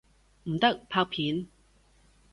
[0.45, 1.47] 唔得，拍片！